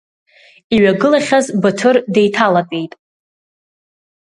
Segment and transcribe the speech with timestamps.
[0.75, 2.93] Иҩагылахьаз Баҭыр деиҭалатәеит.